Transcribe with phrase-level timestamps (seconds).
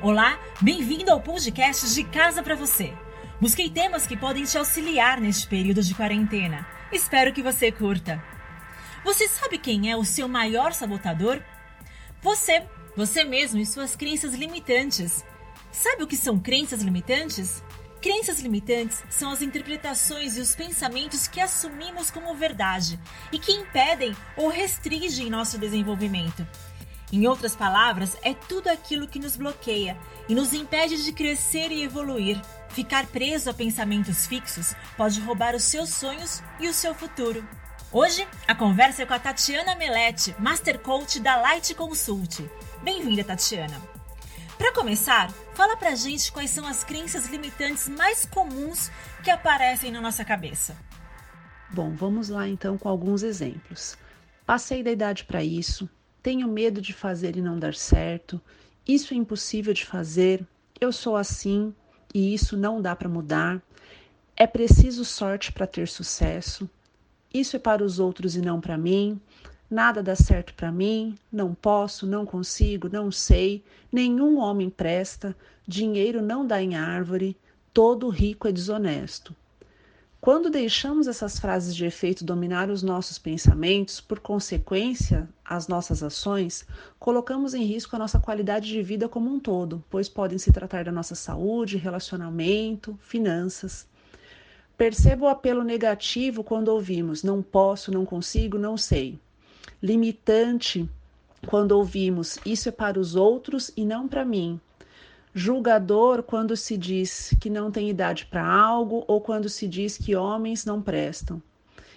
[0.00, 2.92] Olá, bem-vindo ao podcast de Casa para Você.
[3.40, 6.66] Busquei temas que podem te auxiliar neste período de quarentena.
[6.92, 8.22] Espero que você curta.
[9.04, 11.42] Você sabe quem é o seu maior sabotador?
[12.22, 12.64] Você,
[12.96, 15.24] você mesmo e suas crenças limitantes.
[15.70, 17.62] Sabe o que são crenças limitantes?
[18.00, 22.98] Crenças limitantes são as interpretações e os pensamentos que assumimos como verdade
[23.32, 26.46] e que impedem ou restringem nosso desenvolvimento.
[27.10, 29.96] Em outras palavras, é tudo aquilo que nos bloqueia
[30.28, 32.40] e nos impede de crescer e evoluir.
[32.68, 37.46] Ficar preso a pensamentos fixos pode roubar os seus sonhos e o seu futuro.
[37.90, 42.44] Hoje, a conversa é com a Tatiana Melete, Master Coach da Light Consult.
[42.82, 43.80] Bem-vinda, Tatiana!
[44.58, 48.90] Para começar, fala pra gente quais são as crenças limitantes mais comuns
[49.24, 50.76] que aparecem na nossa cabeça.
[51.70, 53.96] Bom, vamos lá então com alguns exemplos.
[54.44, 55.88] Passei da idade para isso,
[56.28, 58.38] tenho medo de fazer e não dar certo,
[58.86, 60.46] isso é impossível de fazer,
[60.78, 61.74] eu sou assim
[62.14, 63.62] e isso não dá para mudar,
[64.36, 66.68] é preciso sorte para ter sucesso,
[67.32, 69.18] isso é para os outros e não para mim,
[69.70, 75.34] Nada dá certo para mim, não posso, não consigo, não sei, nenhum homem presta,
[75.66, 77.34] dinheiro não dá em árvore,
[77.72, 79.34] todo rico é desonesto.
[80.30, 86.66] Quando deixamos essas frases de efeito dominar os nossos pensamentos, por consequência, as nossas ações,
[86.98, 90.84] colocamos em risco a nossa qualidade de vida como um todo, pois podem se tratar
[90.84, 93.86] da nossa saúde, relacionamento, finanças.
[94.76, 99.18] Perceba o apelo negativo quando ouvimos não posso, não consigo, não sei
[99.82, 100.86] limitante
[101.46, 104.60] quando ouvimos isso é para os outros e não para mim.
[105.34, 110.16] Julgador quando se diz que não tem idade para algo ou quando se diz que
[110.16, 111.42] homens não prestam.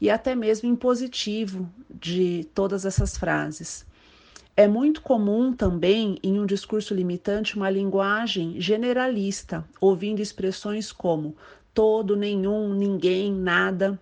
[0.00, 3.86] E até mesmo impositivo de todas essas frases.
[4.54, 11.34] É muito comum também, em um discurso limitante, uma linguagem generalista, ouvindo expressões como
[11.72, 13.98] todo, nenhum, ninguém, nada.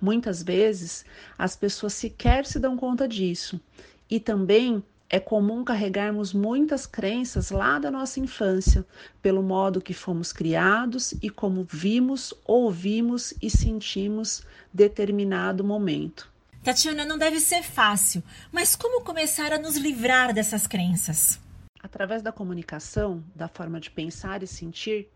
[0.00, 1.04] Muitas vezes
[1.36, 3.60] as pessoas sequer se dão conta disso.
[4.08, 8.84] E também é comum carregarmos muitas crenças lá da nossa infância,
[9.22, 14.42] pelo modo que fomos criados e como vimos, ouvimos e sentimos
[14.72, 16.30] determinado momento.
[16.62, 21.40] Tatiana, não deve ser fácil, mas como começar a nos livrar dessas crenças?
[21.82, 25.08] Através da comunicação, da forma de pensar e sentir,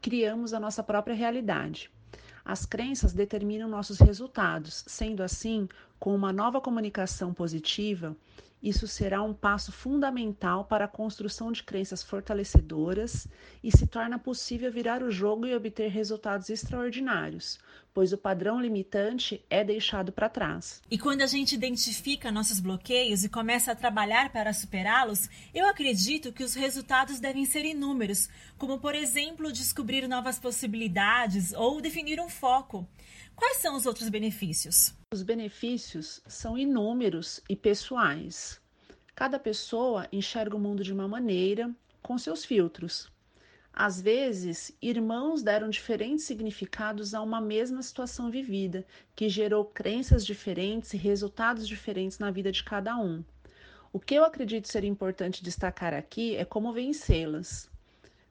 [0.00, 1.90] criamos a nossa própria realidade.
[2.44, 5.68] As crenças determinam nossos resultados, sendo assim,
[5.98, 8.16] com uma nova comunicação positiva,
[8.62, 13.28] isso será um passo fundamental para a construção de crenças fortalecedoras
[13.62, 17.58] e se torna possível virar o jogo e obter resultados extraordinários,
[17.92, 20.82] pois o padrão limitante é deixado para trás.
[20.90, 26.32] E quando a gente identifica nossos bloqueios e começa a trabalhar para superá-los, eu acredito
[26.32, 32.28] que os resultados devem ser inúmeros, como por exemplo descobrir novas possibilidades ou definir um
[32.28, 32.88] foco.
[33.36, 34.94] Quais são os outros benefícios?
[35.12, 38.58] Os benefícios são inúmeros e pessoais.
[39.14, 41.70] Cada pessoa enxerga o mundo de uma maneira,
[42.02, 43.12] com seus filtros.
[43.70, 50.94] Às vezes, irmãos deram diferentes significados a uma mesma situação vivida, que gerou crenças diferentes
[50.94, 53.22] e resultados diferentes na vida de cada um.
[53.92, 57.70] O que eu acredito ser importante destacar aqui é como vencê-las.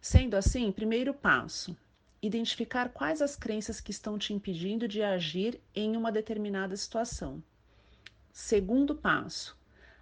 [0.01, 1.77] Sendo assim, primeiro passo:
[2.21, 7.43] identificar quais as crenças que estão te impedindo de agir em uma determinada situação.
[8.31, 9.57] Segundo passo: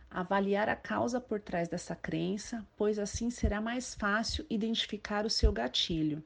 [0.09, 5.51] avaliar a causa por trás dessa crença, pois assim será mais fácil identificar o seu
[5.51, 6.23] gatilho.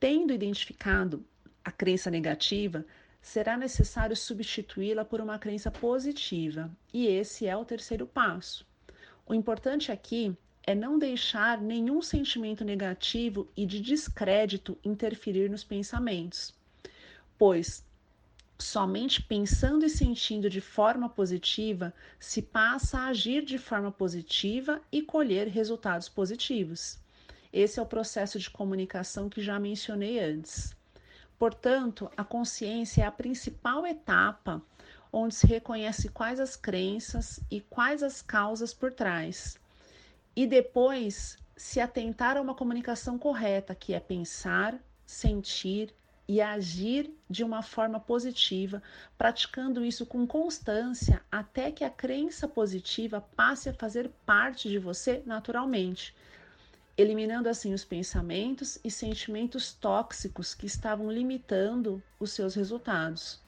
[0.00, 1.24] Tendo identificado
[1.64, 2.84] a crença negativa,
[3.20, 8.66] será necessário substituí-la por uma crença positiva, e esse é o terceiro passo.
[9.26, 10.36] O importante aqui
[10.66, 16.54] é não deixar nenhum sentimento negativo e de descrédito interferir nos pensamentos,
[17.38, 17.84] pois
[18.58, 25.02] Somente pensando e sentindo de forma positiva se passa a agir de forma positiva e
[25.02, 26.98] colher resultados positivos.
[27.52, 30.74] Esse é o processo de comunicação que já mencionei antes.
[31.36, 34.62] Portanto, a consciência é a principal etapa
[35.12, 39.58] onde se reconhece quais as crenças e quais as causas por trás.
[40.36, 44.76] E depois se atentar a uma comunicação correta, que é pensar,
[45.06, 45.94] sentir
[46.26, 48.82] e agir de uma forma positiva,
[49.16, 55.22] praticando isso com constância até que a crença positiva passe a fazer parte de você
[55.26, 56.14] naturalmente,
[56.96, 63.40] eliminando assim os pensamentos e sentimentos tóxicos que estavam limitando os seus resultados.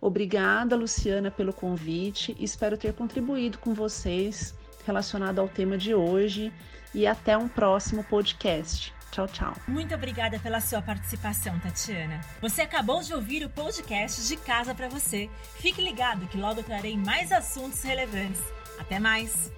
[0.01, 2.35] Obrigada, Luciana, pelo convite.
[2.39, 4.55] Espero ter contribuído com vocês
[4.85, 6.51] relacionado ao tema de hoje
[6.93, 8.93] e até um próximo podcast.
[9.11, 9.53] Tchau, tchau.
[9.67, 12.21] Muito obrigada pela sua participação, Tatiana.
[12.41, 15.29] Você acabou de ouvir o podcast de Casa para Você.
[15.55, 18.41] Fique ligado que logo trarei mais assuntos relevantes.
[18.79, 19.51] Até mais!